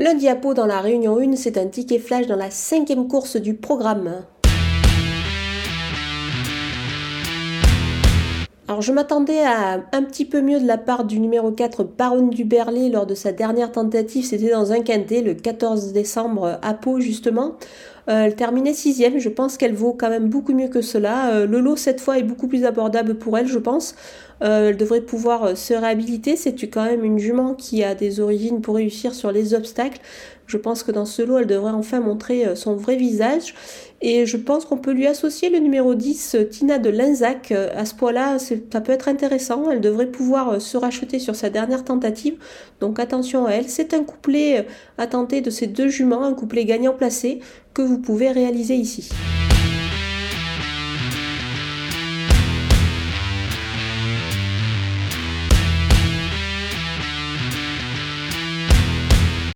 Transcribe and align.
Le 0.00 0.16
diapo 0.16 0.54
dans 0.54 0.66
la 0.66 0.80
réunion 0.80 1.18
1, 1.18 1.34
c'est 1.34 1.58
un 1.58 1.66
ticket 1.66 1.98
flash 1.98 2.28
dans 2.28 2.36
la 2.36 2.52
cinquième 2.52 3.08
course 3.08 3.34
du 3.34 3.54
programme. 3.54 4.22
Alors 8.68 8.80
je 8.80 8.92
m'attendais 8.92 9.40
à 9.40 9.82
un 9.90 10.02
petit 10.04 10.24
peu 10.24 10.40
mieux 10.40 10.60
de 10.60 10.66
la 10.68 10.78
part 10.78 11.04
du 11.04 11.18
numéro 11.18 11.50
4 11.50 11.82
Baronne 11.82 12.30
du 12.30 12.44
Berlay 12.44 12.90
lors 12.90 13.06
de 13.06 13.16
sa 13.16 13.32
dernière 13.32 13.72
tentative, 13.72 14.24
c'était 14.24 14.52
dans 14.52 14.70
un 14.70 14.82
quintet 14.82 15.20
le 15.20 15.34
14 15.34 15.92
décembre 15.92 16.60
à 16.62 16.74
Pau 16.74 17.00
justement. 17.00 17.56
Euh, 18.08 18.24
elle 18.24 18.34
terminait 18.34 18.72
sixième, 18.72 19.18
je 19.18 19.28
pense 19.28 19.58
qu'elle 19.58 19.74
vaut 19.74 19.92
quand 19.92 20.08
même 20.08 20.28
beaucoup 20.28 20.54
mieux 20.54 20.68
que 20.68 20.80
cela. 20.80 21.32
Euh, 21.32 21.46
le 21.46 21.60
lot 21.60 21.76
cette 21.76 22.00
fois 22.00 22.18
est 22.18 22.22
beaucoup 22.22 22.48
plus 22.48 22.64
abordable 22.64 23.16
pour 23.16 23.36
elle, 23.36 23.46
je 23.46 23.58
pense. 23.58 23.94
Euh, 24.42 24.70
elle 24.70 24.76
devrait 24.76 25.02
pouvoir 25.02 25.56
se 25.56 25.74
réhabiliter. 25.74 26.36
C'est 26.36 26.54
quand 26.68 26.84
même 26.84 27.04
une 27.04 27.18
jument 27.18 27.54
qui 27.54 27.84
a 27.84 27.94
des 27.94 28.20
origines 28.20 28.62
pour 28.62 28.76
réussir 28.76 29.14
sur 29.14 29.30
les 29.30 29.52
obstacles. 29.52 30.00
Je 30.48 30.56
pense 30.56 30.82
que 30.82 30.90
dans 30.90 31.04
ce 31.04 31.20
lot, 31.20 31.38
elle 31.38 31.46
devrait 31.46 31.72
enfin 31.72 32.00
montrer 32.00 32.46
euh, 32.46 32.54
son 32.54 32.74
vrai 32.74 32.96
visage. 32.96 33.54
Et 34.00 34.24
je 34.24 34.38
pense 34.38 34.64
qu'on 34.64 34.78
peut 34.78 34.92
lui 34.92 35.06
associer 35.06 35.50
le 35.50 35.58
numéro 35.58 35.94
10, 35.94 36.34
euh, 36.34 36.44
Tina 36.44 36.78
de 36.78 36.88
Lenzac. 36.88 37.52
Euh, 37.52 37.68
à 37.76 37.84
ce 37.84 37.94
point-là, 37.94 38.38
ça 38.38 38.80
peut 38.80 38.92
être 38.92 39.08
intéressant. 39.08 39.70
Elle 39.70 39.82
devrait 39.82 40.06
pouvoir 40.06 40.58
se 40.60 40.78
racheter 40.78 41.18
sur 41.18 41.36
sa 41.36 41.50
dernière 41.50 41.84
tentative. 41.84 42.38
Donc 42.80 42.98
attention 42.98 43.44
à 43.44 43.50
elle. 43.50 43.68
C'est 43.68 43.92
un 43.92 44.04
couplet 44.04 44.66
à 44.96 45.06
tenter 45.06 45.42
de 45.42 45.50
ces 45.50 45.66
deux 45.66 45.88
juments, 45.88 46.24
un 46.24 46.32
couplet 46.32 46.64
gagnant 46.64 46.94
placé 46.94 47.40
que 47.74 47.82
pouvez 47.98 48.32
réaliser 48.32 48.74
ici. 48.76 49.08